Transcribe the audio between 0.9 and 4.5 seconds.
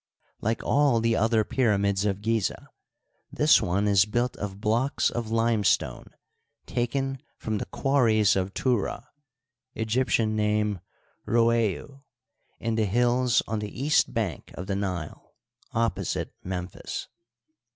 the other pyramids of Gizeh, this one is built